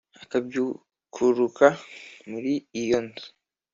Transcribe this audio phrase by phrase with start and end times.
[0.23, 1.65] akabyukuruka
[2.29, 3.27] mur íiyo nzu